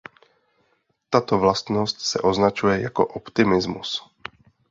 Tato 1.09 1.39
vlastnost 1.39 2.01
se 2.01 2.19
označuje 2.19 2.81
jako 2.81 3.05
optimismus. 3.07 4.03